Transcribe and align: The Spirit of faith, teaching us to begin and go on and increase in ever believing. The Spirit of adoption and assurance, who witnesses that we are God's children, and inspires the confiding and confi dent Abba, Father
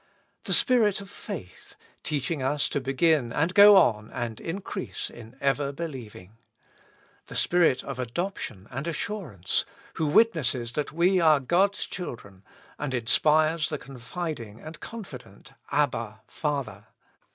The 0.45 0.53
Spirit 0.53 0.99
of 0.99 1.11
faith, 1.11 1.75
teaching 2.01 2.41
us 2.41 2.67
to 2.69 2.81
begin 2.81 3.31
and 3.31 3.53
go 3.53 3.75
on 3.75 4.09
and 4.09 4.41
increase 4.41 5.11
in 5.11 5.35
ever 5.39 5.71
believing. 5.71 6.37
The 7.27 7.35
Spirit 7.35 7.83
of 7.83 7.99
adoption 7.99 8.67
and 8.71 8.87
assurance, 8.87 9.63
who 9.97 10.07
witnesses 10.07 10.71
that 10.71 10.91
we 10.91 11.19
are 11.19 11.39
God's 11.39 11.85
children, 11.85 12.43
and 12.79 12.95
inspires 12.95 13.69
the 13.69 13.77
confiding 13.77 14.59
and 14.59 14.79
confi 14.81 15.19
dent 15.23 15.51
Abba, 15.71 16.21
Father 16.25 16.87